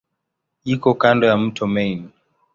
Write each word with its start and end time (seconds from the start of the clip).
Iko 0.73 0.89
kando 1.01 1.25
ya 1.29 1.37
mto 1.37 1.65
Main. 1.73 2.01